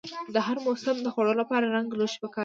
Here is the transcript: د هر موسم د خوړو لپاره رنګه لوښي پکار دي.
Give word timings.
د 0.33 0.35
هر 0.45 0.57
موسم 0.65 0.95
د 1.01 1.07
خوړو 1.13 1.33
لپاره 1.41 1.65
رنګه 1.75 1.95
لوښي 1.99 2.17
پکار 2.21 2.37
دي. 2.37 2.39